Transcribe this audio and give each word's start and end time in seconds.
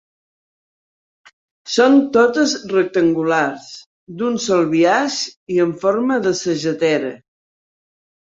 Són 1.73 1.97
totes 2.17 2.55
rectangulars, 2.71 3.67
d'un 4.21 4.41
sol 4.47 4.65
biaix 4.73 5.17
i 5.57 5.61
amb 5.65 5.77
forma 5.85 6.19
de 6.27 6.33
sagetera. 6.43 7.13